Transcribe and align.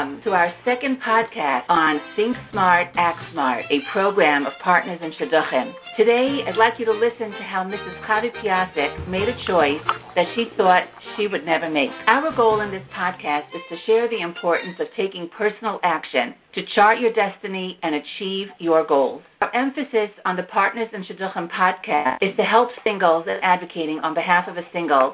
Welcome 0.00 0.22
to 0.22 0.32
our 0.32 0.54
second 0.64 1.02
podcast 1.02 1.66
on 1.68 2.00
Think 2.16 2.34
Smart, 2.50 2.88
Act 2.96 3.22
Smart, 3.32 3.66
a 3.68 3.82
program 3.82 4.46
of 4.46 4.58
partners 4.58 4.98
in 5.02 5.12
Shidduchim. 5.12 5.74
Today, 5.94 6.42
I'd 6.46 6.56
like 6.56 6.78
you 6.78 6.86
to 6.86 6.92
listen 6.92 7.30
to 7.30 7.42
how 7.42 7.64
Mrs. 7.64 7.92
Chavi 8.00 8.32
Piasek 8.32 9.06
made 9.08 9.28
a 9.28 9.34
choice 9.34 9.82
that 10.14 10.26
she 10.34 10.46
thought 10.46 10.88
she 11.14 11.26
would 11.26 11.44
never 11.44 11.68
make. 11.68 11.90
Our 12.06 12.32
goal 12.32 12.62
in 12.62 12.70
this 12.70 12.86
podcast 12.88 13.54
is 13.54 13.60
to 13.68 13.76
share 13.76 14.08
the 14.08 14.20
importance 14.20 14.80
of 14.80 14.90
taking 14.94 15.28
personal 15.28 15.78
action 15.82 16.34
to 16.54 16.64
chart 16.64 16.98
your 16.98 17.12
destiny 17.12 17.78
and 17.82 17.94
achieve 17.94 18.48
your 18.58 18.84
goals. 18.84 19.20
Our 19.42 19.54
emphasis 19.54 20.10
on 20.24 20.34
the 20.34 20.44
Partners 20.44 20.88
in 20.94 21.04
Shidduchim 21.04 21.50
podcast 21.50 22.22
is 22.22 22.34
to 22.36 22.42
help 22.42 22.70
singles 22.84 23.26
and 23.28 23.38
advocating 23.44 23.98
on 23.98 24.14
behalf 24.14 24.48
of 24.48 24.56
a 24.56 24.64
single 24.72 25.12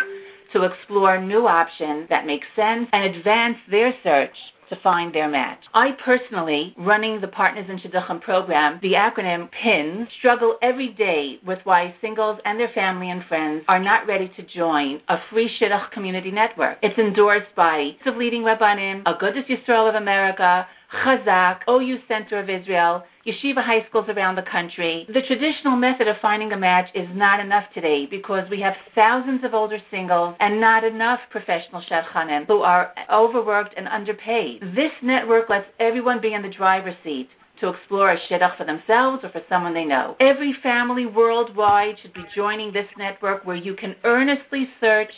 to 0.56 0.62
explore 0.62 1.20
new 1.20 1.46
options 1.46 2.08
that 2.08 2.24
make 2.24 2.42
sense 2.56 2.88
and 2.92 3.14
advance 3.14 3.58
their 3.70 3.94
search 4.02 4.34
to 4.70 4.76
find 4.76 5.14
their 5.14 5.28
match. 5.28 5.60
I 5.74 5.92
personally, 5.92 6.74
running 6.78 7.20
the 7.20 7.28
Partners 7.28 7.66
in 7.68 7.78
Shidduchim 7.78 8.20
program, 8.20 8.80
the 8.82 8.94
acronym 8.94 9.50
PINS, 9.52 10.08
struggle 10.18 10.58
every 10.62 10.88
day 10.88 11.38
with 11.44 11.60
why 11.64 11.94
singles 12.00 12.40
and 12.44 12.58
their 12.58 12.70
family 12.70 13.10
and 13.10 13.24
friends 13.26 13.64
are 13.68 13.78
not 13.78 14.06
ready 14.06 14.32
to 14.36 14.42
join 14.42 15.00
a 15.08 15.18
free 15.30 15.48
Shidduch 15.60 15.90
community 15.92 16.30
network. 16.30 16.78
It's 16.82 16.98
endorsed 16.98 17.54
by 17.54 17.96
the 18.04 18.10
leading 18.10 18.42
Rabbanim, 18.42 19.04
Agudas 19.04 19.46
Yisrael 19.46 19.88
of 19.88 19.94
America, 19.94 20.66
Chazak, 20.92 21.60
OU 21.68 21.98
Center 22.06 22.38
of 22.38 22.48
Israel, 22.48 23.04
yeshiva 23.26 23.62
high 23.62 23.84
schools 23.88 24.08
around 24.08 24.36
the 24.36 24.42
country. 24.42 25.04
The 25.08 25.22
traditional 25.22 25.76
method 25.76 26.06
of 26.06 26.16
finding 26.18 26.52
a 26.52 26.56
match 26.56 26.90
is 26.94 27.08
not 27.12 27.40
enough 27.40 27.64
today 27.74 28.06
because 28.06 28.48
we 28.48 28.60
have 28.60 28.76
thousands 28.94 29.42
of 29.42 29.52
older 29.52 29.80
singles 29.90 30.36
and 30.38 30.60
not 30.60 30.84
enough 30.84 31.20
professional 31.30 31.82
shadchanim 31.82 32.46
who 32.46 32.62
are 32.62 32.92
overworked 33.10 33.74
and 33.76 33.88
underpaid. 33.88 34.62
This 34.74 34.92
network 35.02 35.48
lets 35.48 35.68
everyone 35.80 36.20
be 36.20 36.34
in 36.34 36.42
the 36.42 36.48
driver's 36.48 36.96
seat 37.02 37.30
to 37.60 37.68
explore 37.68 38.12
a 38.12 38.18
shidduch 38.18 38.56
for 38.56 38.64
themselves 38.64 39.24
or 39.24 39.30
for 39.30 39.42
someone 39.48 39.74
they 39.74 39.84
know. 39.84 40.16
Every 40.20 40.52
family 40.62 41.06
worldwide 41.06 41.98
should 41.98 42.14
be 42.14 42.24
joining 42.34 42.72
this 42.72 42.88
network 42.96 43.44
where 43.44 43.56
you 43.56 43.74
can 43.74 43.96
earnestly 44.04 44.68
search, 44.80 45.12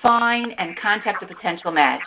find, 0.00 0.54
and 0.58 0.76
contact 0.76 1.22
a 1.22 1.26
potential 1.26 1.72
match 1.72 2.02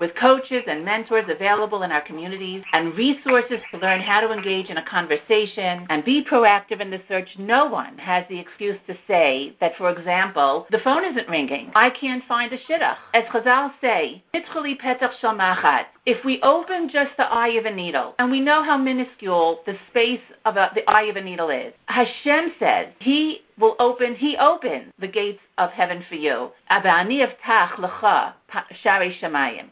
with 0.00 0.14
coaches 0.14 0.62
and 0.66 0.84
mentors 0.84 1.26
available 1.28 1.82
in 1.82 1.92
our 1.92 2.00
communities 2.00 2.64
and 2.72 2.96
resources 2.96 3.60
to 3.70 3.78
learn 3.78 4.00
how 4.00 4.20
to 4.20 4.32
engage 4.32 4.70
in 4.70 4.78
a 4.78 4.84
conversation 4.84 5.86
and 5.90 6.04
be 6.04 6.24
proactive 6.24 6.80
in 6.80 6.90
the 6.90 7.00
search, 7.06 7.28
no 7.38 7.66
one 7.66 7.98
has 7.98 8.24
the 8.28 8.38
excuse 8.38 8.78
to 8.86 8.96
say 9.06 9.54
that, 9.60 9.76
for 9.76 9.90
example, 9.90 10.66
the 10.70 10.78
phone 10.78 11.04
isn't 11.04 11.28
ringing. 11.28 11.70
I 11.74 11.90
can't 11.90 12.24
find 12.24 12.50
a 12.52 12.58
shidduch. 12.58 12.96
As 13.12 13.24
Chazal 13.24 13.72
say, 13.82 14.24
if 16.06 16.24
we 16.24 16.40
open 16.42 16.88
just 16.88 17.10
the 17.18 17.24
eye 17.24 17.48
of 17.48 17.66
a 17.66 17.70
needle, 17.70 18.14
and 18.18 18.30
we 18.30 18.40
know 18.40 18.62
how 18.62 18.78
minuscule 18.78 19.19
the 19.66 19.76
space 19.90 20.20
of 20.44 20.56
a, 20.56 20.70
the 20.74 20.88
eye 20.90 21.04
of 21.04 21.16
a 21.16 21.20
needle 21.20 21.50
is, 21.50 21.72
Hashem 21.86 22.52
says 22.58 22.88
He 23.00 23.42
will 23.58 23.76
open, 23.78 24.14
He 24.14 24.36
opens 24.36 24.92
the 24.98 25.08
gates 25.08 25.40
of 25.58 25.70
heaven 25.70 26.04
for 26.08 26.14
you. 26.14 26.50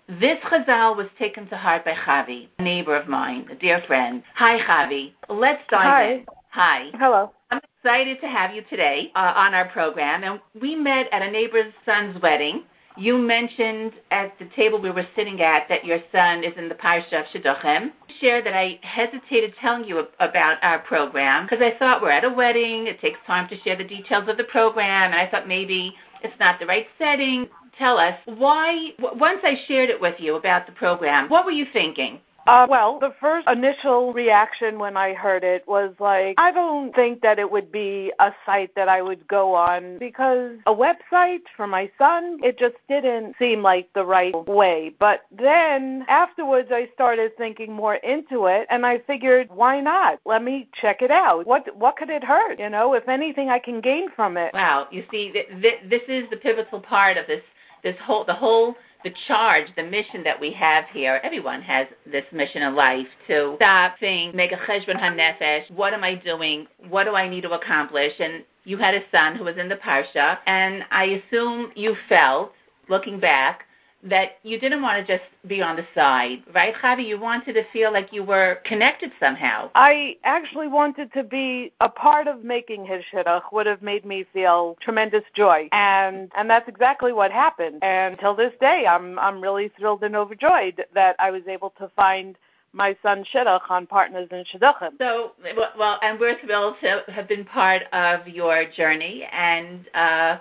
This 0.09 0.39
chazal 0.45 0.97
was 0.97 1.07
taken 1.19 1.49
to 1.49 1.57
heart 1.57 1.85
by 1.85 1.95
Chavi, 1.95 2.49
a 2.59 2.63
neighbor 2.63 2.97
of 2.97 3.09
mine, 3.09 3.49
a 3.51 3.55
dear 3.55 3.83
friend. 3.87 4.23
Hi, 4.35 4.59
Chavi. 4.61 5.13
Let's 5.29 5.63
dive 5.71 5.83
Hi. 5.83 6.13
in. 6.13 6.27
Hi. 6.51 6.91
Hello. 6.95 7.33
I'm 7.51 7.61
excited 7.77 8.21
to 8.21 8.29
have 8.29 8.55
you 8.55 8.63
today 8.69 9.11
uh, 9.15 9.33
on 9.37 9.55
our 9.55 9.69
program, 9.69 10.25
and 10.25 10.41
we 10.61 10.75
met 10.75 11.07
at 11.13 11.23
a 11.23 11.31
neighbor's 11.31 11.73
son's 11.87 12.21
wedding. 12.21 12.65
You 12.99 13.17
mentioned 13.17 13.93
at 14.11 14.37
the 14.41 14.47
table 14.57 14.81
we 14.81 14.91
were 14.91 15.07
sitting 15.15 15.41
at 15.41 15.69
that 15.69 15.85
your 15.85 16.01
son 16.11 16.43
is 16.43 16.53
in 16.57 16.69
the 16.69 16.75
Parsha 16.75 17.21
of 17.21 17.27
Shidduchim. 17.27 17.93
Share 18.21 18.43
that 18.43 18.55
I 18.55 18.81
hesitated 18.83 19.55
telling 19.61 19.85
you 19.85 20.09
about 20.19 20.59
our 20.63 20.81
program 20.81 21.45
because 21.45 21.63
I 21.63 21.79
thought 21.79 22.03
we're 22.03 22.11
at 22.11 22.25
a 22.25 22.31
wedding. 22.31 22.89
It 22.89 23.01
takes 23.01 23.21
time 23.25 23.49
to 23.51 23.61
share 23.61 23.77
the 23.77 23.85
details 23.85 24.29
of 24.29 24.37
the 24.37 24.45
program, 24.45 25.13
and 25.13 25.15
I 25.15 25.31
thought 25.31 25.47
maybe 25.47 25.95
it's 26.25 26.39
not 26.41 26.59
the 26.59 26.67
right 26.67 26.89
setting. 26.99 27.49
Tell 27.79 27.99
us 27.99 28.19
why. 28.25 28.91
Once 28.99 29.41
I 29.45 29.55
shared 29.69 29.91
it 29.91 30.01
with 30.01 30.19
you 30.19 30.35
about 30.35 30.67
the 30.67 30.73
program, 30.73 31.29
what 31.29 31.45
were 31.45 31.53
you 31.53 31.67
thinking? 31.73 32.19
Uh, 32.49 32.67
well, 32.71 32.99
the 32.99 33.13
first 33.21 33.47
initial 33.47 34.15
reaction 34.15 34.79
when 34.79 34.97
I 34.97 35.13
heard 35.13 35.45
it 35.45 35.69
was 35.69 35.93
like, 36.01 36.35
I 36.39 36.51
don't 36.51 36.95
think 36.95 37.21
that 37.21 37.39
it 37.39 37.51
would 37.51 37.71
be 37.71 38.11
a 38.21 38.33
site 38.47 38.75
that 38.75 38.89
I 38.89 39.03
would 39.03 39.29
go 39.29 39.55
on 39.55 39.99
because 39.99 40.53
a 40.67 40.75
website 40.75 41.43
for 41.55 41.67
my 41.67 41.91
son, 41.99 42.39
it 42.43 42.59
just 42.59 42.77
didn't 42.89 43.35
seem 43.39 43.63
like 43.63 43.91
the 43.93 44.07
right 44.07 44.35
way. 44.49 44.95
But 44.99 45.27
then 45.31 46.07
afterwards, 46.09 46.71
I 46.73 46.89
started 46.95 47.37
thinking 47.37 47.71
more 47.71 47.97
into 47.97 48.47
it, 48.47 48.67
and 48.71 48.87
I 48.87 49.01
figured, 49.01 49.51
why 49.51 49.81
not? 49.81 50.19
Let 50.25 50.43
me 50.43 50.71
check 50.81 51.03
it 51.03 51.11
out. 51.11 51.47
What 51.47 51.77
what 51.77 51.97
could 51.97 52.09
it 52.09 52.25
hurt? 52.25 52.59
You 52.59 52.71
know, 52.71 52.95
if 52.95 53.07
anything, 53.09 53.51
I 53.51 53.59
can 53.59 53.83
gain 53.83 54.09
from 54.17 54.39
it. 54.39 54.55
Wow, 54.55 54.89
you 54.91 55.05
see, 55.11 55.33
th- 55.33 55.49
th- 55.61 55.81
this 55.91 56.03
is 56.09 56.31
the 56.31 56.39
pivotal 56.39 56.81
part 56.81 57.19
of 57.19 57.27
this 57.27 57.43
this 57.83 57.97
whole 58.01 58.25
the 58.25 58.35
whole 58.35 58.75
the 59.05 59.13
charge, 59.27 59.67
the 59.77 59.83
mission 59.83 60.25
that 60.25 60.41
we 60.41 60.53
have 60.53 60.85
here. 60.93 61.21
Everyone 61.23 61.63
has 61.63 61.87
this 62.05 62.25
mission 62.33 62.63
in 62.63 62.75
life 62.75 63.07
to 63.29 63.55
stop, 63.57 63.99
think, 64.01 64.35
make 64.35 64.53
a 64.53 64.57
cheshbon 64.57 64.99
hanefesh. 64.99 65.71
What 65.71 65.95
am 65.95 66.03
I 66.03 66.17
doing? 66.17 66.67
What 66.89 67.05
do 67.05 67.15
I 67.15 67.29
need 67.29 67.43
to 67.43 67.53
accomplish? 67.53 68.13
And 68.19 68.45
you 68.65 68.77
had 68.77 68.95
a 68.95 69.03
son 69.13 69.37
who 69.37 69.45
was 69.45 69.57
in 69.57 69.69
the 69.69 69.77
parsha, 69.77 70.39
and 70.47 70.85
I 70.91 71.23
assume 71.31 71.73
you 71.75 71.97
felt, 72.09 72.53
looking 72.89 73.21
back, 73.21 73.65
that 74.03 74.39
you 74.45 74.61
didn't 74.61 74.81
want 74.81 75.05
to 75.05 75.19
just 75.19 75.29
be 75.49 75.61
on 75.61 75.75
the 75.75 75.85
side, 75.95 76.43
right, 76.55 76.75
Chavi? 76.75 77.05
You 77.05 77.19
wanted 77.21 77.55
to 77.55 77.65
feel 77.73 77.93
like 77.93 78.13
you 78.13 78.23
were 78.23 78.59
connected 78.65 79.11
somehow. 79.19 79.71
I 79.75 80.17
actually 80.25 80.69
wanted 80.69 81.13
to 81.15 81.25
be 81.25 81.73
a 81.81 81.89
part 81.89 82.29
of 82.29 82.45
making 82.45 82.87
his 82.87 83.03
shidduch 83.13 83.43
would 83.53 83.67
have 83.67 83.83
made 83.83 84.05
me 84.05 84.25
feel 84.33 84.77
tremendous 84.81 85.25
joy, 85.35 85.69
and 85.73 86.31
and 86.37 86.49
that's 86.49 86.69
exactly 86.69 87.13
what 87.13 87.33
happened. 87.33 87.83
And 87.83 88.19
till 88.19 88.37
this 88.37 88.53
day, 88.61 88.87
I'm 88.89 89.19
I'm 89.19 89.41
really 89.41 89.71
thrilled 89.77 90.05
and 90.05 90.15
overjoyed 90.15 90.85
that 90.95 91.17
I 91.19 91.31
was 91.31 91.43
able 91.49 91.71
to 91.79 91.91
find 91.97 92.37
my 92.73 92.97
son 93.03 93.25
shidduch 93.35 93.69
on 93.71 93.87
Partners 93.87 94.29
in 94.31 94.45
Shidduchim. 94.45 94.93
So, 94.99 95.33
well- 95.57 95.73
well, 95.79 95.99
and 96.03 96.21
we're 96.21 96.39
thrilled 96.41 96.77
to 96.83 97.03
have 97.09 97.27
been 97.27 97.45
part 97.45 97.83
of 97.93 98.29
your 98.29 98.65
journey, 98.77 99.27
and 99.33 99.89
uh, 99.95 100.39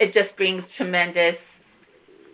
it 0.00 0.12
just 0.12 0.36
brings 0.36 0.64
tremendous, 0.76 1.36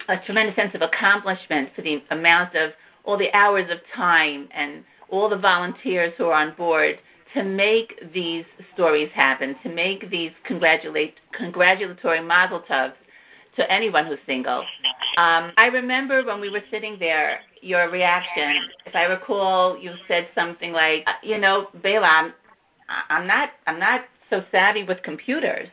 a 0.08 0.19
tremendous 0.24 0.56
sense 0.56 0.74
of 0.74 0.82
accomplishment 0.82 1.70
for 1.74 1.82
the 1.82 2.02
amount 2.10 2.54
of 2.54 2.72
all 3.04 3.16
the 3.16 3.32
hours 3.34 3.70
of 3.70 3.78
time 3.94 4.48
and 4.52 4.84
all 5.08 5.28
the 5.28 5.38
volunteers 5.38 6.12
who 6.16 6.26
are 6.26 6.34
on 6.46 6.54
board 6.56 6.98
to 7.34 7.44
make 7.44 8.02
these 8.12 8.44
stories 8.74 9.10
happen, 9.14 9.54
to 9.62 9.69
make 9.69 10.10
these 10.10 10.32
congratulatory 10.44 12.20
mazel 12.22 12.62
tovs 12.69 12.94
to 13.56 13.70
anyone 13.70 14.06
who's 14.06 14.19
single. 14.26 14.60
Um, 15.16 15.52
I 15.56 15.66
remember 15.72 16.25
when 16.25 16.40
we 16.40 16.50
were 16.50 16.62
sitting 16.70 16.96
there, 16.98 17.40
your 17.60 17.90
reaction. 17.90 18.69
If 18.86 18.94
I 18.94 19.04
recall, 19.04 19.76
you 19.78 19.92
said 20.06 20.28
something 20.34 20.72
like, 20.72 21.02
uh, 21.06 21.14
"You 21.22 21.38
know, 21.38 21.69
Balaam, 21.82 22.32
I'm, 22.88 23.02
I'm 23.10 23.26
not, 23.26 23.50
I'm 23.66 23.78
not 23.78 24.04
so 24.30 24.44
savvy 24.52 24.84
with 24.84 25.02
computers." 25.02 25.69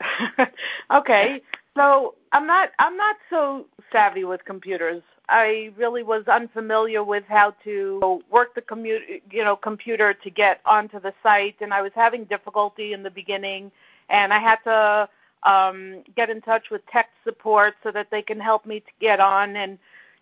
okay, 0.90 1.42
so 1.76 2.14
I'm 2.32 2.46
not 2.46 2.70
I'm 2.78 2.96
not 2.96 3.16
so 3.30 3.66
savvy 3.92 4.24
with 4.24 4.44
computers. 4.44 5.02
I 5.28 5.72
really 5.76 6.02
was 6.02 6.26
unfamiliar 6.28 7.02
with 7.02 7.24
how 7.28 7.54
to 7.64 8.22
work 8.30 8.54
the 8.54 8.62
commu- 8.62 9.20
you 9.30 9.44
know 9.44 9.56
computer 9.56 10.14
to 10.14 10.30
get 10.30 10.60
onto 10.64 10.98
the 10.98 11.12
site, 11.22 11.56
and 11.60 11.72
I 11.72 11.82
was 11.82 11.92
having 11.94 12.24
difficulty 12.24 12.92
in 12.92 13.02
the 13.02 13.10
beginning, 13.10 13.70
and 14.08 14.32
I 14.32 14.40
had 14.40 14.58
to 14.64 15.08
um, 15.48 16.02
get 16.16 16.30
in 16.30 16.40
touch 16.40 16.70
with 16.70 16.84
tech 16.86 17.10
support 17.24 17.74
so 17.82 17.92
that 17.92 18.08
they 18.10 18.22
can 18.22 18.40
help 18.40 18.66
me 18.66 18.80
to 18.80 18.90
get 19.00 19.20
on 19.20 19.56
and 19.56 19.78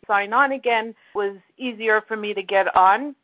sign 0.06 0.32
on 0.32 0.52
again. 0.52 0.88
It 0.88 1.18
was 1.18 1.36
easier 1.56 2.02
for 2.06 2.16
me 2.16 2.34
to 2.34 2.42
get 2.42 2.74
on 2.76 3.14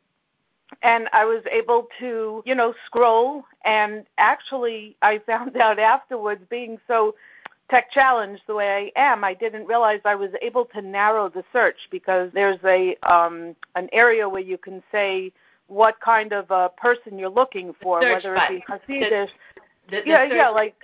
and 0.83 1.09
I 1.13 1.25
was 1.25 1.43
able 1.51 1.87
to, 1.99 2.41
you 2.45 2.55
know, 2.55 2.73
scroll 2.85 3.43
and 3.65 4.05
actually 4.17 4.95
I 5.01 5.19
found 5.25 5.57
out 5.57 5.79
afterwards 5.79 6.43
being 6.49 6.79
so 6.87 7.15
tech 7.71 7.89
challenged 7.91 8.43
the 8.47 8.53
way 8.53 8.91
I 8.95 9.01
am, 9.01 9.23
I 9.23 9.33
didn't 9.33 9.65
realize 9.65 10.01
I 10.05 10.13
was 10.13 10.29
able 10.41 10.65
to 10.65 10.81
narrow 10.81 11.29
the 11.29 11.43
search 11.51 11.77
because 11.89 12.29
there's 12.33 12.59
a 12.65 12.95
um 13.01 13.55
an 13.75 13.89
area 13.91 14.27
where 14.29 14.41
you 14.41 14.57
can 14.57 14.83
say 14.91 15.31
what 15.67 15.99
kind 16.01 16.33
of 16.33 16.51
a 16.51 16.69
person 16.77 17.17
you're 17.17 17.29
looking 17.29 17.73
for, 17.81 18.01
whether 18.01 18.35
it 18.35 18.49
be. 18.49 18.63
Hasidish. 18.69 19.29
The, 19.89 20.01
the 20.01 20.03
Yeah, 20.05 20.23
yeah, 20.25 20.49
like 20.49 20.75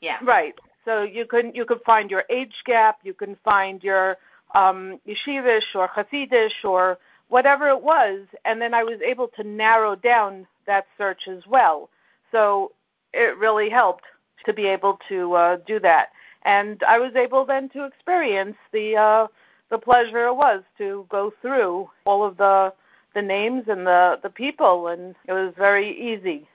yeah. 0.00 0.18
Right. 0.24 0.54
So 0.84 1.02
you 1.02 1.26
can 1.26 1.54
you 1.54 1.66
can 1.66 1.78
find 1.84 2.10
your 2.10 2.24
age 2.30 2.54
gap, 2.64 2.98
you 3.04 3.14
can 3.14 3.36
find 3.44 3.84
your 3.84 4.16
um, 4.54 4.98
yeshivish 5.06 5.74
or 5.74 5.88
Hasidish 5.88 6.64
or 6.64 6.98
whatever 7.28 7.68
it 7.68 7.80
was, 7.80 8.20
and 8.44 8.60
then 8.60 8.72
I 8.74 8.82
was 8.82 9.00
able 9.04 9.28
to 9.36 9.44
narrow 9.44 9.94
down 9.94 10.46
that 10.66 10.86
search 10.96 11.28
as 11.28 11.46
well. 11.46 11.90
So 12.32 12.72
it 13.12 13.36
really 13.38 13.68
helped 13.68 14.04
to 14.46 14.52
be 14.52 14.66
able 14.66 14.98
to 15.08 15.32
uh, 15.34 15.56
do 15.66 15.80
that, 15.80 16.08
and 16.44 16.82
I 16.86 16.98
was 16.98 17.14
able 17.16 17.44
then 17.44 17.68
to 17.70 17.84
experience 17.84 18.56
the 18.72 18.96
uh, 18.96 19.26
the 19.70 19.78
pleasure 19.78 20.26
it 20.26 20.34
was 20.34 20.62
to 20.78 21.06
go 21.08 21.32
through 21.40 21.90
all 22.04 22.24
of 22.24 22.36
the 22.36 22.72
the 23.14 23.22
names 23.22 23.64
and 23.68 23.86
the 23.86 24.18
the 24.22 24.30
people, 24.30 24.88
and 24.88 25.14
it 25.26 25.32
was 25.32 25.52
very 25.56 25.90
easy. 25.98 26.46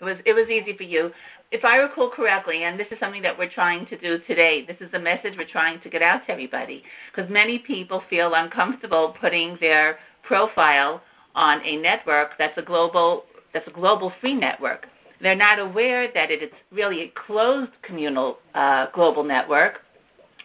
It 0.00 0.04
was 0.04 0.18
it 0.24 0.32
was 0.34 0.48
easy 0.48 0.76
for 0.76 0.84
you. 0.84 1.10
If 1.50 1.64
I 1.64 1.76
recall 1.76 2.10
correctly, 2.10 2.64
and 2.64 2.78
this 2.78 2.88
is 2.90 2.98
something 2.98 3.22
that 3.22 3.38
we're 3.38 3.50
trying 3.50 3.86
to 3.86 3.98
do 3.98 4.18
today, 4.26 4.64
this 4.66 4.76
is 4.80 4.90
the 4.90 4.98
message 4.98 5.34
we're 5.38 5.46
trying 5.46 5.80
to 5.82 5.88
get 5.88 6.02
out 6.02 6.26
to 6.26 6.32
everybody, 6.32 6.82
because 7.10 7.30
many 7.30 7.58
people 7.58 8.02
feel 8.10 8.34
uncomfortable 8.34 9.14
putting 9.20 9.56
their 9.60 9.98
profile 10.22 11.00
on 11.34 11.60
a 11.64 11.76
network 11.76 12.30
that's 12.38 12.58
a 12.58 12.62
global 12.62 13.24
that's 13.52 13.68
a 13.68 13.70
global 13.70 14.12
free 14.20 14.34
network. 14.34 14.88
They're 15.20 15.34
not 15.34 15.58
aware 15.58 16.08
that 16.12 16.30
it 16.30 16.42
is 16.42 16.50
really 16.72 17.02
a 17.02 17.12
closed 17.26 17.72
communal 17.82 18.38
uh, 18.54 18.86
global 18.92 19.24
network. 19.24 19.80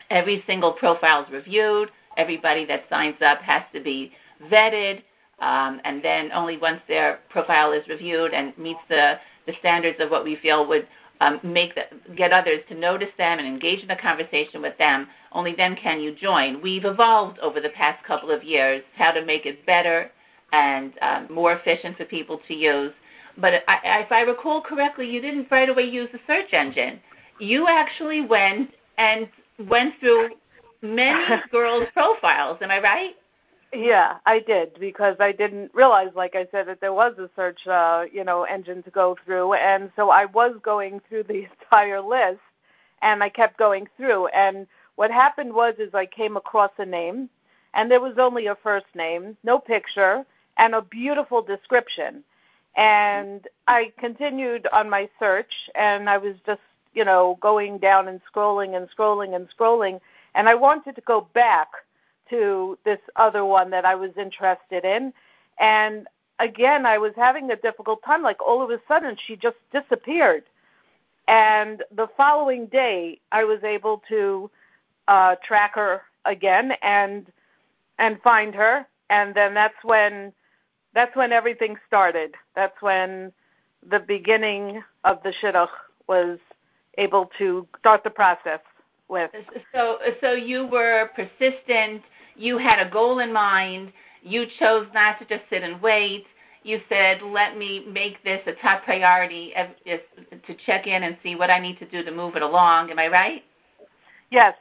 Every 0.09 0.43
single 0.47 0.73
profile 0.73 1.23
is 1.23 1.31
reviewed. 1.31 1.91
Everybody 2.17 2.65
that 2.65 2.83
signs 2.89 3.21
up 3.21 3.39
has 3.41 3.63
to 3.73 3.81
be 3.81 4.11
vetted, 4.51 5.01
um, 5.39 5.79
and 5.83 6.03
then 6.03 6.31
only 6.33 6.57
once 6.57 6.81
their 6.87 7.19
profile 7.29 7.71
is 7.71 7.87
reviewed 7.87 8.33
and 8.33 8.57
meets 8.57 8.79
the, 8.89 9.19
the 9.45 9.53
standards 9.59 9.97
of 9.99 10.09
what 10.09 10.23
we 10.23 10.35
feel 10.35 10.67
would 10.67 10.87
um, 11.21 11.39
make 11.43 11.75
the, 11.75 11.83
get 12.15 12.31
others 12.31 12.59
to 12.69 12.75
notice 12.75 13.09
them 13.17 13.39
and 13.39 13.47
engage 13.47 13.83
in 13.83 13.91
a 13.91 14.01
conversation 14.01 14.61
with 14.61 14.77
them, 14.77 15.07
only 15.31 15.53
then 15.55 15.75
can 15.75 15.99
you 15.99 16.15
join. 16.15 16.61
We've 16.61 16.85
evolved 16.85 17.39
over 17.39 17.59
the 17.59 17.69
past 17.69 18.03
couple 18.05 18.31
of 18.31 18.43
years 18.43 18.83
how 18.95 19.11
to 19.11 19.25
make 19.25 19.45
it 19.45 19.65
better 19.65 20.11
and 20.51 20.93
um, 21.01 21.27
more 21.29 21.53
efficient 21.53 21.97
for 21.97 22.05
people 22.05 22.39
to 22.47 22.53
use. 22.53 22.93
But 23.37 23.63
I, 23.67 24.01
if 24.01 24.11
I 24.11 24.21
recall 24.21 24.61
correctly, 24.61 25.09
you 25.09 25.21
didn't 25.21 25.47
right 25.51 25.69
away 25.69 25.83
use 25.83 26.09
the 26.11 26.19
search 26.27 26.53
engine. 26.53 26.99
You 27.39 27.67
actually 27.67 28.21
went 28.21 28.71
and 28.97 29.29
went 29.67 29.93
through 29.99 30.29
many 30.81 31.41
girls' 31.51 31.87
profiles. 31.93 32.57
Am 32.61 32.71
I 32.71 32.81
right? 32.81 33.15
Yeah, 33.71 34.17
I 34.25 34.39
did 34.39 34.79
because 34.79 35.15
I 35.19 35.31
didn't 35.31 35.71
realize, 35.75 36.09
like 36.15 36.35
I 36.35 36.47
said, 36.51 36.67
that 36.67 36.81
there 36.81 36.93
was 36.93 37.13
a 37.19 37.29
search, 37.35 37.67
uh, 37.67 38.05
you 38.11 38.23
know, 38.23 38.43
engine 38.43 38.81
to 38.83 38.89
go 38.89 39.15
through, 39.23 39.53
and 39.53 39.91
so 39.95 40.09
I 40.09 40.25
was 40.25 40.55
going 40.63 41.01
through 41.07 41.23
the 41.23 41.45
entire 41.61 42.01
list, 42.01 42.39
and 43.01 43.21
I 43.21 43.29
kept 43.29 43.59
going 43.59 43.87
through. 43.95 44.27
And 44.27 44.65
what 44.95 45.11
happened 45.11 45.53
was, 45.53 45.75
is 45.77 45.93
I 45.93 46.07
came 46.07 46.35
across 46.35 46.71
a 46.79 46.85
name, 46.85 47.29
and 47.75 47.91
there 47.91 48.01
was 48.01 48.15
only 48.17 48.47
a 48.47 48.55
first 48.55 48.87
name, 48.95 49.37
no 49.43 49.59
picture, 49.59 50.25
and 50.57 50.73
a 50.73 50.81
beautiful 50.81 51.43
description. 51.43 52.23
And 52.79 53.45
I 53.67 53.91
continued 53.99 54.65
on 54.71 54.89
my 54.89 55.09
search, 55.19 55.51
and 55.75 56.09
I 56.09 56.17
was 56.17 56.35
just, 56.45 56.61
you 56.93 57.03
know, 57.03 57.37
going 57.41 57.77
down 57.77 58.07
and 58.07 58.21
scrolling 58.23 58.77
and 58.77 58.87
scrolling 58.89 59.35
and 59.35 59.49
scrolling, 59.49 59.99
and 60.33 60.47
I 60.47 60.55
wanted 60.55 60.95
to 60.95 61.01
go 61.01 61.27
back 61.33 61.67
to 62.29 62.77
this 62.85 62.99
other 63.17 63.43
one 63.43 63.69
that 63.71 63.83
I 63.83 63.95
was 63.95 64.11
interested 64.15 64.85
in. 64.85 65.11
And 65.59 66.07
again, 66.39 66.85
I 66.85 66.97
was 66.97 67.11
having 67.17 67.51
a 67.51 67.57
difficult 67.57 68.01
time. 68.05 68.23
Like 68.23 68.41
all 68.41 68.61
of 68.63 68.69
a 68.69 68.79
sudden, 68.87 69.17
she 69.27 69.35
just 69.35 69.57
disappeared. 69.73 70.43
And 71.27 71.83
the 71.93 72.07
following 72.15 72.67
day, 72.67 73.19
I 73.33 73.43
was 73.43 73.61
able 73.65 74.01
to 74.07 74.49
uh, 75.09 75.35
track 75.43 75.75
her 75.75 76.03
again 76.23 76.71
and 76.81 77.27
and 77.97 78.21
find 78.21 78.55
her. 78.55 78.87
And 79.09 79.35
then 79.35 79.53
that's 79.53 79.83
when 79.83 80.31
that's 80.93 81.15
when 81.15 81.31
everything 81.31 81.75
started. 81.87 82.35
That's 82.55 82.81
when 82.81 83.31
the 83.89 83.99
beginning 83.99 84.83
of 85.03 85.21
the 85.23 85.33
shidduch 85.41 85.69
was 86.07 86.39
able 86.97 87.29
to 87.37 87.67
start 87.79 88.03
the 88.03 88.09
process 88.09 88.59
with. 89.07 89.31
So, 89.73 89.99
so 90.21 90.33
you 90.33 90.67
were 90.67 91.09
persistent 91.15 92.03
you 92.39 92.57
had 92.57 92.79
a 92.85 92.89
goal 92.89 93.19
in 93.19 93.33
mind. 93.33 93.91
You 94.23 94.45
chose 94.59 94.87
not 94.93 95.19
to 95.19 95.25
just 95.25 95.47
sit 95.49 95.61
and 95.61 95.81
wait. 95.81 96.25
You 96.63 96.79
said, 96.87 97.21
let 97.21 97.57
me 97.57 97.85
make 97.87 98.23
this 98.23 98.41
a 98.47 98.53
top 98.61 98.83
priority 98.83 99.53
to 99.85 100.55
check 100.65 100.87
in 100.87 101.03
and 101.03 101.17
see 101.21 101.35
what 101.35 101.49
I 101.49 101.59
need 101.59 101.79
to 101.79 101.85
do 101.85 102.03
to 102.03 102.11
move 102.11 102.35
it 102.35 102.41
along. 102.41 102.91
Am 102.91 102.99
I 102.99 103.07
right? 103.07 103.43
Yes. 104.31 104.55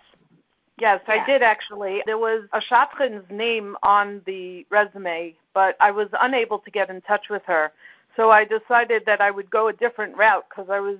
Yes, 0.78 1.00
yeah. 1.08 1.14
I 1.14 1.26
did 1.26 1.42
actually. 1.42 2.02
There 2.06 2.18
was 2.18 2.44
a 2.52 2.60
shadchan's 2.60 3.24
name 3.30 3.76
on 3.82 4.22
the 4.26 4.64
resume, 4.70 5.34
but 5.54 5.76
I 5.80 5.90
was 5.90 6.08
unable 6.20 6.58
to 6.60 6.70
get 6.70 6.90
in 6.90 7.00
touch 7.02 7.28
with 7.28 7.42
her. 7.46 7.72
So 8.16 8.30
I 8.30 8.44
decided 8.44 9.04
that 9.06 9.20
I 9.20 9.30
would 9.30 9.50
go 9.50 9.68
a 9.68 9.72
different 9.72 10.16
route 10.16 10.46
because 10.48 10.70
I 10.70 10.80
was 10.80 10.98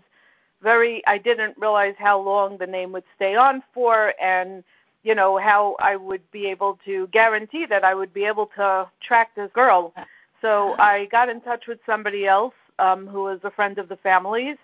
very 0.62 1.06
I 1.06 1.19
didn't 1.19 1.56
realize 1.58 1.94
how 1.98 2.20
long 2.20 2.58
the 2.58 2.66
name 2.66 2.92
would 2.92 3.04
stay 3.14 3.36
on 3.36 3.62
for 3.72 4.14
and 4.20 4.64
you 5.04 5.14
know 5.14 5.38
how 5.38 5.76
I 5.78 5.96
would 5.96 6.28
be 6.32 6.46
able 6.46 6.78
to 6.84 7.06
guarantee 7.08 7.66
that 7.66 7.84
I 7.84 7.94
would 7.94 8.12
be 8.12 8.25
able 8.25 8.46
to 8.56 8.90
track 9.00 9.34
this 9.36 9.50
girl. 9.52 9.94
So 10.42 10.75
I 10.78 11.06
got 11.06 11.28
in 11.28 11.40
touch 11.40 11.66
with 11.66 11.78
somebody 11.86 12.26
else 12.26 12.54
um, 12.78 13.06
who 13.06 13.22
was 13.22 13.40
a 13.42 13.50
friend 13.50 13.78
of 13.78 13.88
the 13.88 13.96
family's, 13.96 14.56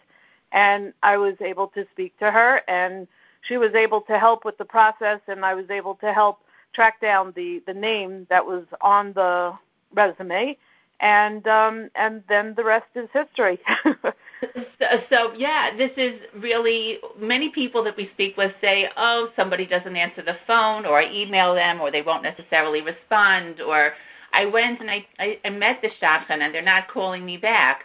and 0.53 0.93
I 1.03 1.17
was 1.17 1.35
able 1.41 1.69
to 1.69 1.85
speak 1.93 2.17
to 2.19 2.31
her, 2.31 2.63
and 2.69 3.09
she 3.47 3.57
was 3.57 3.75
able 3.75 4.01
to 4.03 4.19
help 4.19 4.45
with 4.45 4.59
the 4.59 4.65
process, 4.65 5.21
and 5.29 5.45
I 5.45 5.55
was 5.55 5.71
able 5.71 5.95
to 5.97 6.13
help 6.13 6.41
track 6.75 7.01
down 7.01 7.33
the 7.37 7.63
the 7.67 7.75
name 7.75 8.27
that 8.31 8.45
was 8.45 8.65
on 8.81 9.13
the 9.13 9.53
resume, 9.95 10.57
and 11.01 11.47
um, 11.47 11.91
and 11.95 12.23
then 12.29 12.55
the 12.57 12.65
rest 12.65 12.87
is 12.95 13.09
history. 13.13 13.59
so, 13.85 14.87
so 15.11 15.33
yeah, 15.37 15.77
this 15.77 15.93
is 15.97 16.21
really 16.39 16.99
many 17.19 17.51
people 17.51 17.85
that 17.85 17.97
we 17.97 18.11
speak 18.15 18.37
with 18.37 18.53
say, 18.61 18.89
oh, 18.97 19.29
somebody 19.37 19.67
doesn't 19.67 19.97
answer 19.97 20.23
the 20.23 20.37
phone, 20.47 20.87
or 20.87 21.01
I 21.01 21.11
email 21.13 21.55
them, 21.55 21.81
or 21.81 21.91
they 21.91 22.03
won't 22.03 22.23
necessarily 22.23 22.83
respond, 22.83 23.61
or 23.61 23.93
I 24.33 24.47
went 24.47 24.81
and 24.81 24.91
I 24.91 25.07
I, 25.19 25.39
I 25.45 25.51
met 25.51 25.81
the 25.83 25.91
shadchan 26.03 26.41
and 26.41 26.55
they're 26.55 26.63
not 26.63 26.89
calling 26.89 27.25
me 27.25 27.37
back, 27.37 27.85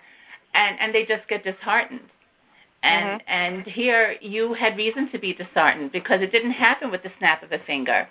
and 0.54 0.80
and 0.80 0.94
they 0.94 1.06
just 1.06 1.28
get 1.28 1.44
disheartened. 1.44 2.10
And 2.84 3.22
mm-hmm. 3.22 3.30
and 3.30 3.68
here 3.68 4.16
you 4.22 4.54
had 4.54 4.78
reason 4.78 5.12
to 5.12 5.20
be 5.20 5.34
disheartened 5.34 5.92
because 5.92 6.22
it 6.22 6.32
didn't 6.32 6.52
happen 6.52 6.92
with 6.92 7.04
the 7.04 7.12
snap 7.18 7.44
of 7.44 7.52
a 7.52 7.60
finger. 7.60 8.08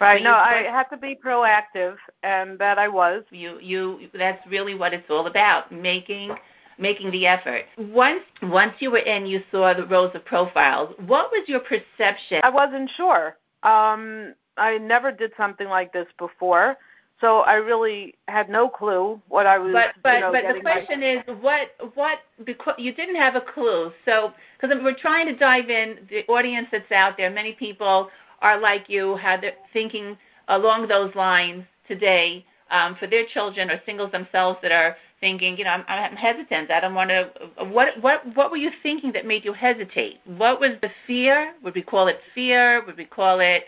Right. 0.00 0.22
No, 0.22 0.32
I 0.32 0.66
had 0.68 0.84
to 0.90 0.96
be 0.96 1.14
proactive, 1.14 1.96
and 2.24 2.58
that 2.58 2.76
I 2.76 2.88
was. 2.88 3.22
You, 3.30 3.58
you. 3.60 4.08
That's 4.12 4.44
really 4.48 4.74
what 4.74 4.92
it's 4.92 5.08
all 5.08 5.28
about: 5.28 5.70
making, 5.70 6.34
making 6.76 7.12
the 7.12 7.26
effort. 7.26 7.66
Once, 7.78 8.22
once 8.42 8.72
you 8.80 8.90
were 8.90 8.98
in, 8.98 9.26
you 9.26 9.42
saw 9.52 9.74
the 9.74 9.86
rows 9.86 10.10
of 10.14 10.24
profiles. 10.24 10.92
What 11.06 11.30
was 11.30 11.48
your 11.48 11.60
perception? 11.60 12.40
I 12.42 12.50
wasn't 12.50 12.90
sure. 12.96 13.36
Um, 13.62 14.34
I 14.56 14.78
never 14.78 15.12
did 15.12 15.32
something 15.36 15.68
like 15.68 15.92
this 15.92 16.08
before, 16.18 16.76
so 17.22 17.38
I 17.42 17.54
really 17.54 18.14
had 18.26 18.50
no 18.50 18.68
clue 18.68 19.18
what 19.28 19.46
I 19.46 19.56
was. 19.56 19.72
But 19.72 19.94
but 20.02 20.14
you 20.14 20.20
know, 20.20 20.32
but 20.32 20.54
the 20.54 20.60
question 20.60 21.00
my... 21.00 21.06
is, 21.06 21.22
what 21.40 21.68
what 21.94 22.18
because 22.44 22.74
you 22.78 22.92
didn't 22.92 23.14
have 23.14 23.36
a 23.36 23.40
clue. 23.40 23.92
So 24.04 24.32
because 24.60 24.76
we're 24.82 24.98
trying 24.98 25.26
to 25.28 25.36
dive 25.36 25.70
in, 25.70 25.98
the 26.10 26.26
audience 26.26 26.66
that's 26.72 26.90
out 26.90 27.16
there, 27.16 27.30
many 27.30 27.52
people 27.52 28.10
are 28.40 28.60
like 28.60 28.88
you, 28.88 29.16
had 29.16 29.44
thinking 29.72 30.18
along 30.48 30.88
those 30.88 31.14
lines 31.14 31.64
today 31.86 32.44
um, 32.72 32.96
for 32.96 33.06
their 33.06 33.24
children 33.32 33.70
or 33.70 33.80
singles 33.86 34.10
themselves 34.10 34.58
that 34.62 34.72
are 34.72 34.96
thinking, 35.20 35.56
you 35.56 35.62
know, 35.62 35.70
I'm, 35.70 35.84
I'm 35.86 36.16
hesitant. 36.16 36.72
I 36.72 36.80
don't 36.80 36.94
want 36.94 37.10
to. 37.10 37.30
What 37.66 38.02
what 38.02 38.36
what 38.36 38.50
were 38.50 38.56
you 38.56 38.72
thinking 38.82 39.12
that 39.12 39.26
made 39.26 39.44
you 39.44 39.52
hesitate? 39.52 40.18
What 40.24 40.58
was 40.58 40.72
the 40.82 40.90
fear? 41.06 41.54
Would 41.62 41.76
we 41.76 41.82
call 41.82 42.08
it 42.08 42.18
fear? 42.34 42.84
Would 42.84 42.96
we 42.96 43.04
call 43.04 43.38
it 43.38 43.62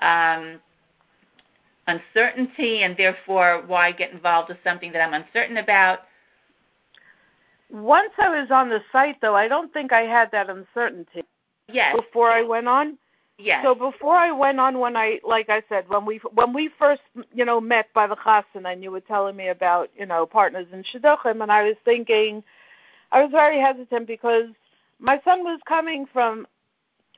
um, 0.00 0.60
uncertainty? 1.90 2.82
And 2.82 2.96
therefore, 2.96 3.62
why 3.66 3.92
get 3.92 4.12
involved 4.12 4.48
with 4.48 4.58
something 4.64 4.92
that 4.92 5.02
I'm 5.02 5.14
uncertain 5.14 5.58
about? 5.58 6.00
Once 7.70 8.12
I 8.18 8.28
was 8.28 8.50
on 8.50 8.68
the 8.68 8.80
site, 8.90 9.20
though, 9.20 9.36
I 9.36 9.48
don't 9.48 9.72
think 9.72 9.92
I 9.92 10.02
had 10.02 10.30
that 10.32 10.50
uncertainty. 10.50 11.22
Yes. 11.68 11.96
Before 11.96 12.30
I 12.30 12.42
went 12.42 12.66
on. 12.66 12.98
Yes. 13.38 13.64
So 13.64 13.74
before 13.74 14.16
I 14.16 14.32
went 14.32 14.60
on, 14.60 14.78
when 14.78 14.96
I 14.96 15.18
like 15.26 15.48
I 15.48 15.62
said, 15.68 15.84
when 15.88 16.04
we 16.04 16.20
when 16.34 16.52
we 16.52 16.68
first 16.78 17.00
you 17.32 17.44
know 17.44 17.60
met 17.60 17.86
by 17.94 18.06
the 18.06 18.16
chassan, 18.16 18.70
and 18.70 18.82
you 18.82 18.90
were 18.90 19.00
telling 19.00 19.36
me 19.36 19.48
about 19.48 19.88
you 19.96 20.04
know 20.04 20.26
partners 20.26 20.66
in 20.72 20.82
shidduchim, 20.82 21.42
and 21.42 21.50
I 21.50 21.62
was 21.62 21.76
thinking, 21.84 22.42
I 23.12 23.22
was 23.22 23.30
very 23.30 23.58
hesitant 23.58 24.06
because 24.06 24.48
my 24.98 25.20
son 25.24 25.42
was 25.42 25.58
coming 25.66 26.06
from 26.12 26.46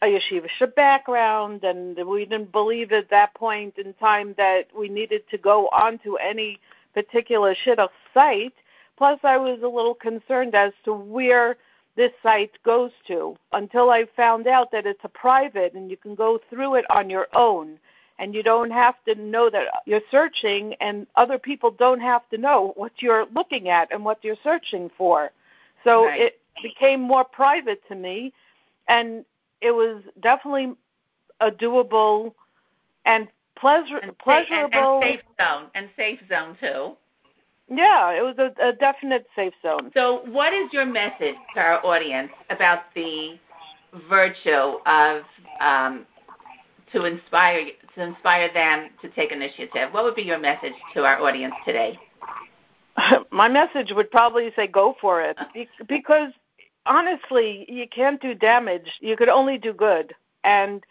a 0.02 0.06
yeshivish 0.06 0.75
background, 0.75 1.62
and 1.62 1.97
we 2.06 2.26
didn't 2.26 2.50
believe 2.50 2.90
at 2.92 3.09
that 3.11 3.32
point 3.35 3.78
in 3.78 3.94
time 3.94 4.35
that 4.37 4.66
we 4.76 4.88
needed 4.88 5.23
to 5.30 5.38
go 5.38 5.68
onto 5.68 6.16
any 6.16 6.59
particular 6.92 7.54
shidduch 7.64 7.88
site. 8.12 8.54
Plus, 8.99 9.18
I 9.23 9.38
was 9.38 9.61
a 9.62 9.68
little 9.68 9.94
concerned 9.94 10.54
as 10.54 10.73
to 10.85 10.92
where 10.92 11.56
this 11.97 12.11
site 12.23 12.52
goes 12.64 12.90
to 13.06 13.37
until 13.52 13.90
I 13.90 14.04
found 14.16 14.47
out 14.47 14.73
that 14.73 14.87
it's 14.87 15.04
a 15.04 15.09
private 15.09 15.75
and 15.75 15.90
you 15.90 15.97
can 15.97 16.14
go 16.14 16.40
through 16.50 16.75
it 16.76 16.85
on 16.90 17.09
your 17.09 17.28
own 17.35 17.78
and 18.18 18.35
you 18.35 18.42
don't 18.42 18.71
have 18.71 18.94
to 19.06 19.14
know 19.14 19.50
that 19.50 19.68
you're 19.87 20.00
searching 20.11 20.75
and 20.80 21.06
other 21.16 21.38
people 21.38 21.71
don't 21.71 22.00
have 22.00 22.28
to 22.30 22.38
know 22.38 22.73
what 22.76 22.92
you're 22.99 23.26
looking 23.35 23.68
at 23.68 23.92
and 23.92 24.04
what 24.04 24.23
you're 24.23 24.37
searching 24.42 24.90
for. 24.97 25.30
So 25.85 26.06
right. 26.06 26.21
it 26.21 26.40
became 26.62 27.00
more 27.00 27.25
private 27.25 27.82
to 27.88 27.94
me 27.94 28.32
and 28.88 29.25
it 29.62 29.71
was 29.71 30.02
definitely 30.21 30.75
a 31.40 31.50
doable 31.50 32.35
and 33.07 33.28
pleasure, 33.57 33.99
and 33.99 34.16
pleasurable. 34.19 35.00
and, 35.02 35.04
and 35.04 35.19
safe 35.19 35.21
zone 35.40 35.71
and 35.75 35.88
safe 35.97 36.19
zone 36.28 36.57
too. 36.61 36.97
Yeah, 37.75 38.11
it 38.11 38.23
was 38.23 38.35
a, 38.38 38.69
a 38.69 38.73
definite 38.73 39.26
safe 39.35 39.54
zone. 39.62 39.90
So, 39.95 40.23
what 40.26 40.52
is 40.52 40.73
your 40.73 40.85
message 40.85 41.37
to 41.54 41.61
our 41.61 41.85
audience 41.87 42.31
about 42.50 42.81
the 42.95 43.38
virtue 44.09 44.78
of 44.87 45.23
um, 45.61 46.07
to 46.92 47.04
inspire 47.04 47.66
to 47.95 48.02
inspire 48.02 48.52
them 48.52 48.90
to 49.00 49.09
take 49.11 49.33
initiative? 49.33 49.88
What 49.92 50.04
would 50.04 50.16
be 50.16 50.23
your 50.23 50.38
message 50.38 50.75
to 50.95 51.04
our 51.04 51.21
audience 51.21 51.54
today? 51.64 51.99
My 53.31 53.49
message 53.49 53.92
would 53.92 54.11
probably 54.11 54.50
say 54.54 54.66
go 54.66 54.95
for 55.00 55.23
it 55.23 55.38
because 55.88 56.33
honestly, 56.86 57.64
you 57.68 57.88
can't 57.88 58.20
do 58.20 58.34
damage. 58.34 58.98
You 59.00 59.16
could 59.16 59.28
only 59.28 59.58
do 59.58 59.72
good. 59.72 60.14
And 60.44 60.82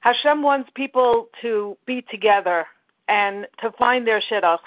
Hashem 0.00 0.42
wants 0.42 0.70
people 0.74 1.28
to 1.42 1.76
be 1.86 2.02
together 2.02 2.66
and 3.08 3.46
to 3.60 3.70
find 3.72 4.06
their 4.06 4.20
shidduchs. 4.20 4.58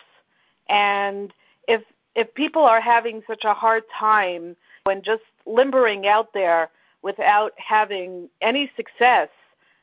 And 0.70 1.34
if 1.68 1.82
if 2.16 2.34
people 2.36 2.64
are 2.64 2.82
having 2.82 3.24
such 3.28 3.44
a 3.44 3.54
hard 3.54 3.84
time 3.98 4.56
when 4.86 5.02
just 5.02 5.24
limbering 5.46 6.08
out 6.08 6.34
there 6.34 6.70
without 7.02 7.54
having 7.58 8.30
any 8.42 8.72
success, 8.76 9.30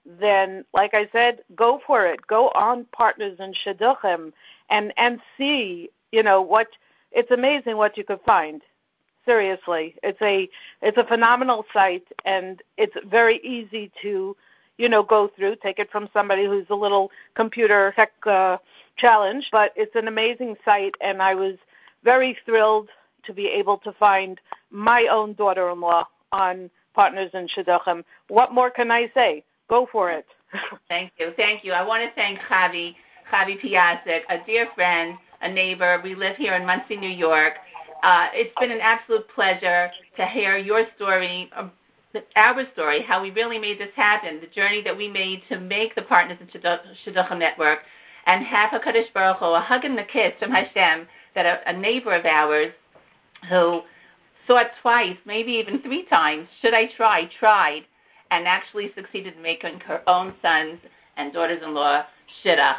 then 0.06 0.64
like 0.72 0.94
I 0.94 1.08
said, 1.12 1.40
go 1.56 1.80
for 1.86 2.06
it. 2.06 2.26
Go 2.26 2.48
on 2.50 2.86
partners 2.92 3.36
and 3.40 3.54
shidduchim 3.54 4.32
and 4.70 4.92
and 4.96 5.20
see, 5.36 5.90
you 6.12 6.22
know, 6.22 6.40
what 6.40 6.68
it's 7.12 7.30
amazing 7.30 7.76
what 7.76 7.96
you 7.96 8.04
could 8.04 8.20
find. 8.24 8.62
Seriously. 9.24 9.96
It's 10.02 10.20
a 10.22 10.48
it's 10.82 10.96
a 10.96 11.04
phenomenal 11.04 11.64
site 11.72 12.06
and 12.24 12.62
it's 12.76 12.96
very 13.08 13.38
easy 13.38 13.92
to 14.02 14.36
you 14.80 14.88
know, 14.88 15.02
go 15.02 15.30
through. 15.36 15.56
Take 15.62 15.78
it 15.78 15.90
from 15.92 16.08
somebody 16.10 16.46
who's 16.46 16.64
a 16.70 16.74
little 16.74 17.10
computer 17.34 17.92
tech 17.96 18.12
uh, 18.24 18.56
challenged, 18.96 19.48
but 19.52 19.72
it's 19.76 19.94
an 19.94 20.08
amazing 20.08 20.56
site, 20.64 20.94
and 21.02 21.20
I 21.20 21.34
was 21.34 21.56
very 22.02 22.34
thrilled 22.46 22.88
to 23.24 23.34
be 23.34 23.46
able 23.46 23.76
to 23.76 23.92
find 23.92 24.40
my 24.70 25.06
own 25.10 25.34
daughter-in-law 25.34 26.08
on 26.32 26.70
Partners 26.94 27.30
in 27.34 27.46
Shidduchim. 27.46 28.02
What 28.28 28.54
more 28.54 28.70
can 28.70 28.90
I 28.90 29.10
say? 29.12 29.44
Go 29.68 29.86
for 29.92 30.10
it. 30.10 30.24
thank 30.88 31.12
you, 31.18 31.32
thank 31.36 31.62
you. 31.62 31.72
I 31.72 31.86
want 31.86 32.02
to 32.02 32.14
thank 32.14 32.38
Chavi, 32.38 32.94
Chavi 33.30 33.60
Piasek, 33.60 34.22
a 34.30 34.44
dear 34.46 34.68
friend, 34.74 35.18
a 35.42 35.52
neighbor. 35.52 36.00
We 36.02 36.14
live 36.14 36.36
here 36.36 36.54
in 36.54 36.64
Monsey, 36.64 36.96
New 36.96 37.10
York. 37.10 37.52
Uh, 38.02 38.28
it's 38.32 38.54
been 38.58 38.70
an 38.70 38.80
absolute 38.80 39.28
pleasure 39.34 39.90
to 40.16 40.26
hear 40.26 40.56
your 40.56 40.84
story, 40.96 41.50
our 42.36 42.66
story, 42.72 43.02
how 43.02 43.22
we 43.22 43.30
really 43.30 43.58
made 43.58 43.78
this 43.78 43.90
happen, 43.94 44.40
the 44.40 44.46
journey 44.46 44.82
that 44.82 44.96
we 44.96 45.08
made 45.08 45.42
to 45.48 45.60
make 45.60 45.94
the 45.94 46.02
Partners 46.02 46.38
in 46.40 46.46
Shidduchim 46.46 47.38
Network, 47.38 47.80
and 48.26 48.44
have 48.44 48.70
HaKadosh 48.70 49.12
Baruch 49.12 49.38
Hu, 49.38 49.46
a 49.46 49.60
hug 49.60 49.84
and 49.84 49.98
a 49.98 50.04
kiss 50.04 50.32
from 50.38 50.50
Hashem, 50.50 51.06
that 51.34 51.46
a, 51.46 51.68
a 51.68 51.76
neighbor 51.76 52.14
of 52.14 52.24
ours 52.24 52.72
who 53.48 53.82
thought 54.46 54.70
twice, 54.80 55.16
maybe 55.26 55.52
even 55.52 55.82
three 55.82 56.04
times, 56.06 56.48
should 56.60 56.74
I 56.74 56.86
try, 56.96 57.28
tried, 57.38 57.84
and 58.30 58.46
actually 58.46 58.92
succeeded 58.94 59.36
in 59.36 59.42
making 59.42 59.80
her 59.80 60.02
own 60.08 60.34
sons 60.40 60.78
and 61.16 61.32
daughters-in-law 61.32 62.04
shidduch. 62.42 62.76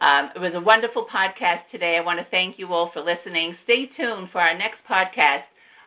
Um, 0.00 0.30
it 0.34 0.38
was 0.38 0.54
a 0.54 0.60
wonderful 0.60 1.06
podcast 1.06 1.62
today. 1.70 1.96
I 1.96 2.00
want 2.00 2.18
to 2.18 2.26
thank 2.30 2.58
you 2.58 2.72
all 2.72 2.90
for 2.90 3.00
listening. 3.00 3.56
Stay 3.64 3.86
tuned 3.86 4.30
for 4.30 4.40
our 4.40 4.56
next 4.56 4.78
podcast. 4.88 5.44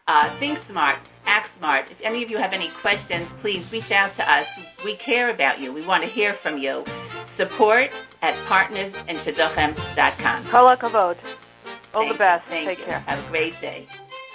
Uh, 0.08 0.30
think 0.40 0.58
smart, 0.70 0.98
act 1.26 1.52
smart. 1.58 1.92
If 1.92 1.98
any 2.02 2.24
of 2.24 2.32
you 2.32 2.38
have 2.38 2.54
any 2.54 2.70
questions, 2.70 3.28
please 3.42 3.70
reach 3.72 3.92
out 3.92 4.16
to 4.16 4.32
us. 4.32 4.48
We 4.86 4.96
care 4.96 5.30
about 5.30 5.62
you. 5.62 5.74
We 5.74 5.86
want 5.86 6.04
to 6.04 6.10
hear 6.10 6.34
from 6.36 6.58
you. 6.58 6.86
Support 7.36 7.94
at 8.22 8.34
partnersinshidduchim.com. 8.48 10.46
Kol 10.46 10.68
All 10.68 10.76
Thank 10.76 12.12
the 12.12 12.18
best. 12.18 12.46
You. 12.46 12.52
Thank 12.52 12.68
Take 12.70 12.80
you. 12.80 12.86
care. 12.86 13.00
Have 13.02 13.24
a 13.26 13.30
great 13.30 13.60
day. 13.60 13.86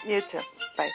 You 0.06 0.20
too. 0.20 0.40
Bye. 0.76 0.90